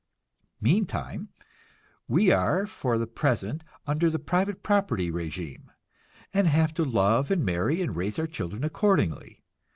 [0.59, 1.29] Meantime,
[2.07, 5.65] we are for the present under the private property régime,
[6.33, 9.43] and have to love and marry and raise our children accordingly.